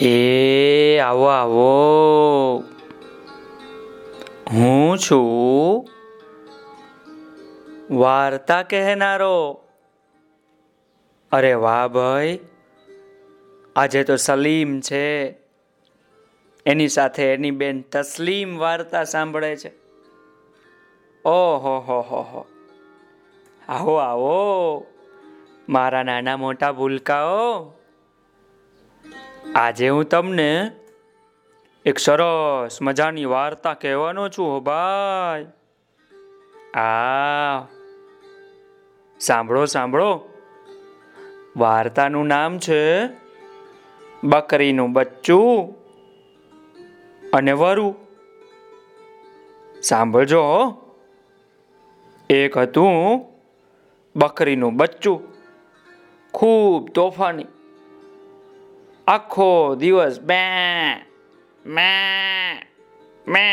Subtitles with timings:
[0.00, 1.74] એ આવો આવો.
[4.52, 5.88] હું છું
[7.90, 9.64] વાર્તા કહેનારો.
[11.32, 12.38] અરે વાહ ભાઈ,
[13.76, 15.30] આજે તો સલીમ છે.
[16.66, 19.72] એની સાથે એની બેન તસલીમ વાર્તા સાંભળે છે.
[21.24, 22.46] ઓહો, હો હો હો.
[23.68, 24.86] આવો આવો.
[25.68, 27.79] મારા નાના મોટા ભૂલકાઓ.
[29.54, 30.70] આજે હું તમને
[31.86, 35.46] એક સરસ મજાની વાર્તા કહેવાનો છું, હો ભાઈ.
[36.80, 37.60] આ
[39.20, 40.20] સાંભળો સાંભળો.
[41.56, 43.06] વાર્તાનું નામ છે
[44.24, 45.74] બકરીનું બચ્ચું
[47.30, 47.94] અને વરુ.
[49.82, 50.82] સાંભળજો, હો.
[52.30, 53.20] એક હતું
[54.16, 55.22] બકરીનું બચ્ચું,
[56.32, 57.44] ખૂબ તોફાની.
[59.10, 60.42] આખો દિવસ બે
[61.66, 61.92] મે
[63.28, 63.48] મે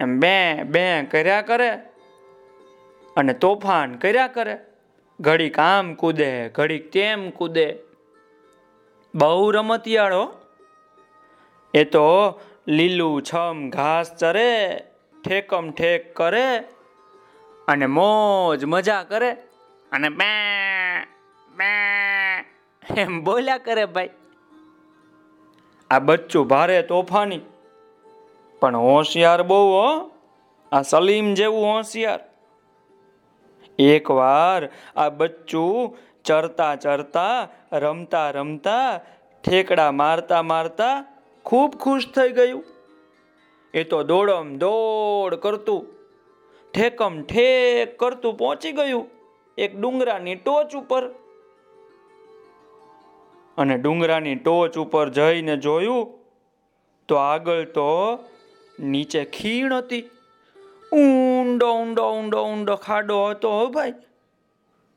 [0.00, 1.70] એમ બે બે કર્યા કરે
[3.16, 4.58] અને તોફાન કર્યા કરે.
[5.20, 7.78] ઘડીક આમ કૂદે, ઘડીક તેમ કૂદે.
[9.14, 10.32] બહુ રમતિયાળો
[11.74, 14.80] એ તો લીલું છમ ઘાસ ચરે,
[15.24, 16.58] ઠેકમ ઠેક કરે
[17.68, 19.30] અને મોજ મજા કરે.
[19.92, 20.32] અને બે
[21.56, 21.91] બે
[22.90, 24.10] એમ બોલ્યા કરે ભાઈ.
[25.90, 27.40] આ બચ્ચું ભારે તોફાની.
[28.60, 30.10] પણ હોશિયાર બહુ હો.
[30.72, 32.20] આ સલીમ જેવું હોશિયાર.
[33.78, 39.00] એકવાર આ બચ્ચું ચરતા ચરતા, રમતા રમતા,
[39.44, 41.04] ઠેકડા મારતા મારતા
[41.44, 42.64] ખૂબ ખુશ થઈ ગયું.
[43.74, 45.86] એ તો દોડમ દોડ કરતું,
[46.72, 49.10] ઠેકમ ઠેક કરતું પહોંચી ગયું
[49.58, 51.21] એક ડુંગરાની ટોચ ઉપર.
[53.58, 56.18] અને ડુંગરાની ટોચ ઉપર જઈને જોયું
[57.08, 58.18] તો આગળ તો
[58.78, 60.02] નીચે ખીણ હતી.
[60.92, 63.92] ઊંડો ઊંડો ઊંડો ઊંડો ખાડો હતો હો ભાઈ.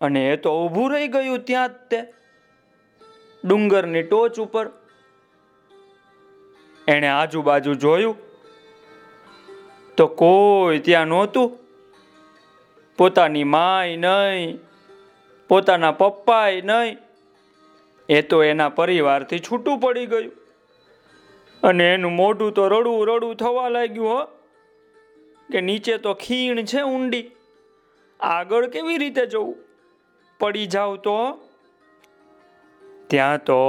[0.00, 2.00] અને એ તો ઊભું રહી ગયું ત્યાં જ તે
[3.44, 4.66] ડુંગરની ટોચ ઉપર.
[6.88, 8.16] એણે આજુબાજુ જોયું
[9.96, 11.58] તો કોઈ ત્યાં નહોતું.
[12.98, 14.58] પોતાની માય નહીં,
[15.48, 16.96] પોતાના પપ્પાય નહીં
[18.08, 20.32] એ તો એના પરિવારથી છૂટું પડી ગયું.
[21.62, 24.24] અને એનું મોઢું તો રડું રડું થવા લાગ્યું, હો.
[25.52, 27.30] કે નીચે તો ખીણ છે ઊંડી.
[28.20, 29.56] આગળ કેવી રીતે જવું?
[30.40, 31.38] પડી જાવ તો?
[33.06, 33.62] ત્યાં તો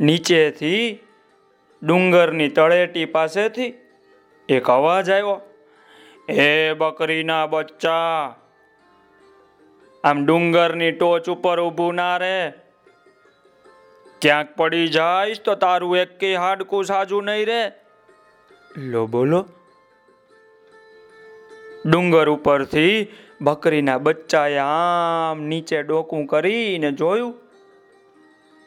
[0.00, 0.98] નીચેથી
[1.82, 3.74] ડુંગરની તળેટી પાસેથી
[4.48, 5.40] એક અવાજ આવ્યો
[6.28, 8.34] એ બકરીના બચ્ચા,
[10.04, 12.52] આમ ડુંગરની ટોચ ઉપર ઊભું ના રે.
[14.22, 17.62] ક્યાંક પડી જાઈશ તો તારું એક હાડકું સાજું નહીં રે.
[18.76, 19.40] લો, બોલો.
[21.86, 22.96] ડુંગર ઉપરથી
[23.40, 27.34] બકરીના બચ્ચાએ આમ નીચે ડોકું કરીને જોયું.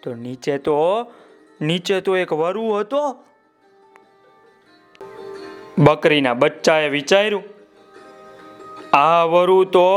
[0.04, 0.78] તો નીચે તો
[1.62, 3.02] નીચે તો એક વરુ હતો.
[5.80, 7.44] બકરીના બચ્ચાએ વિચાર્યું,
[8.94, 9.88] આ વરુ તો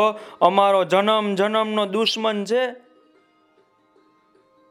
[0.41, 2.86] અમારો જન્મ જન્મનો દુશ્મન છે.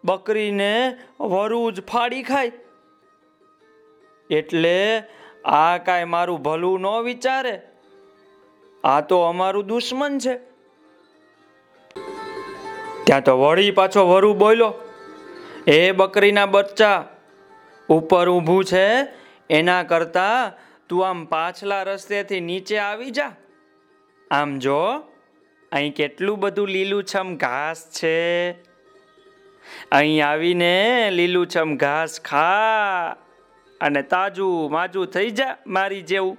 [0.05, 2.51] બકરીને વરુ જ ફાડી ખાય.
[4.29, 5.03] એટલે
[5.45, 7.55] આ કાંઈ મારું ભલું ન વિચારે.
[8.83, 10.35] આ તો અમારું દુશ્મન છે.
[13.05, 14.73] ત્યાં તો વળી પાછો વરુ બોલ્યો,
[15.67, 17.05] એ બકરીના બચ્ચા,
[17.89, 18.85] ઉપર ઊભું છે,
[19.49, 20.53] એના કરતા
[20.89, 23.31] તું આમ પાછલા રસ્તેથી નીચે આવી જા.
[24.31, 24.79] આમ જો,
[25.72, 28.51] અહીં કેટલું બધું લીલુંછમ ઘાસ છે.
[29.92, 33.16] અહીં આવીને લીલુંછમ ઘાસ ખા
[33.81, 36.38] અને તાજું માજું થઈ જા મારી જેવું.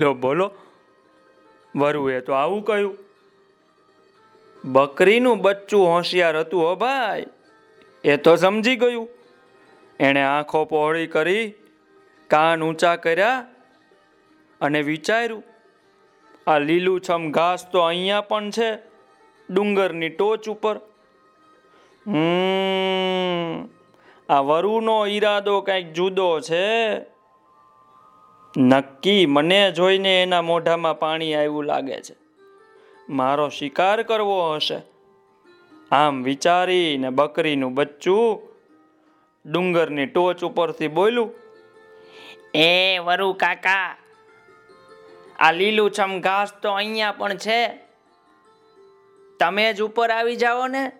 [0.00, 0.52] લો, બોલો.
[1.76, 2.98] વરુએ તો આવું કહ્યું.
[4.64, 7.26] બકરીનું બચ્ચું હોશિયાર હતું હો ભાઈ.
[8.04, 9.08] એ તો સમજી ગયું.
[10.00, 11.52] એણે આંખો પહોળી કરી,
[12.28, 13.46] કાન ઊંચા કર્યા
[14.60, 15.42] અને વિચાર્યું,
[16.46, 18.76] આ લીલુંછમ ઘાસ તો અહીંયા પણ છે,
[19.50, 20.80] ડુંગરની ટોચ ઉપર.
[22.06, 23.68] હમ.
[24.28, 26.98] આ વરુનો ઈરાદો કંઈક જુદો છે.
[28.56, 32.14] નક્કી મને જોઈને એના મોઢામાં પાણી આવ્યું લાગે છે.
[33.08, 34.78] મારો શિકાર કરવો હશે.
[35.92, 38.54] આમ વિચારીને બકરીનું બચ્ચું
[39.52, 41.34] ડુંગરની ટોચ ઉપરથી બોલ્યું,
[42.54, 43.96] એ વરુ કાકા,
[45.38, 47.66] આ લીલુંછમ ઘાસ તો અહીંયા પણ છે.
[49.40, 50.92] તમે જ ઉપર આવી જાઓ ને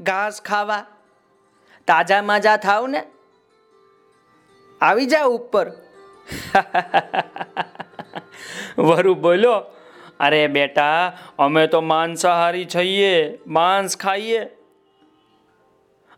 [0.00, 0.86] ઘાસ ખાવા.
[1.86, 3.04] તાજા માજા થાવ ને.
[4.80, 5.68] આવી જા ઉપર.
[8.78, 9.64] વરુ બોલો,
[10.20, 14.48] અરે બેટા, અમે તો માંસાહારી છીએ, માંસ ખાઈએ.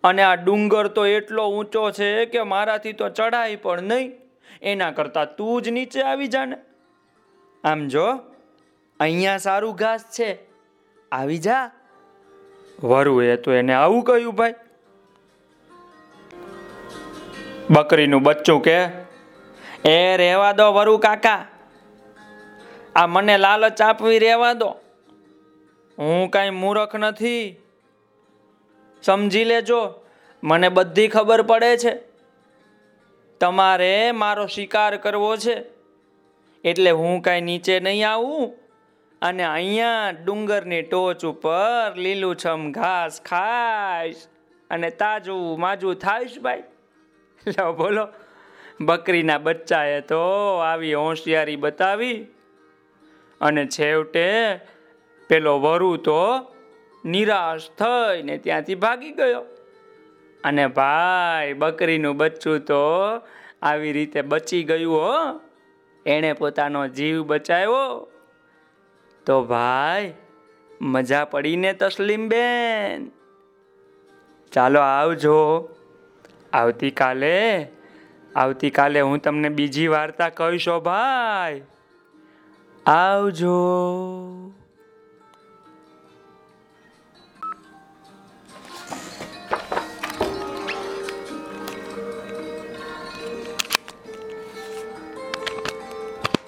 [0.04, 4.12] અને આ ડુંગર તો એટલો ઊંચો છે કે મારાથી તો ચડાય પણ નહીં.
[4.62, 6.56] એના કરતાં તું જ નીચે આવી જા ને.
[7.64, 8.20] આમ જો,
[9.00, 10.38] અહીંયા સારું ઘાસ છે.
[11.12, 11.70] આવી જા.
[12.82, 14.54] વરુએ તો એને આવું કહ્યું ભાઈ.
[17.70, 18.84] બકરીનું બચ્ચું કે,
[19.84, 21.46] એ રહેવા દો વરુ કાકા.
[22.96, 24.68] આ મને લાલચ આપવી રહેવા દો.
[25.98, 27.56] હું કાંઈ મૂરખ નથી.
[29.02, 29.94] સમજી લેજો,
[30.44, 31.98] મને બધી ખબર પડે છે.
[33.40, 35.64] તમારે મારો શિકાર કરવો છે.
[36.64, 38.65] એટલે હું કાંઈ નીચે નહીં આવું.
[39.22, 44.16] અને અહીંયા ડુંગરની ટોચ ઉપર લીલુંછમ ઘાસ ખાઈશ.
[44.70, 46.62] અને તાજું માજું થાઈશ ભાઈ.
[47.46, 48.08] લો બોલો.
[48.80, 50.20] બકરીના બચ્ચાએ તો
[50.56, 52.26] આવી હોશિયારી બતાવી.
[53.40, 54.56] અને છેવટે
[55.28, 56.52] પેલો વરુ તો
[57.04, 59.40] નિરાશ થઈને ત્યાંથી ભાગી ગયો.
[60.44, 62.84] અને ભાઈ, બકરીનું બચ્ચું તો
[63.62, 65.40] આવી રીતે બચી ગયું હો.
[66.06, 68.08] એણે પોતાનો જીવ બચાવ્યો.
[69.26, 70.14] તો ભાઈ,
[70.80, 73.10] મજા પડીને તસલીમ બેન.
[74.52, 75.68] ચાલો આવજો.
[76.52, 77.68] આવતીકાલે
[78.36, 81.62] આવતીકાલે હું તમને બીજી વાર્તા કહીશો ભાઈ.
[82.86, 83.56] આવજો.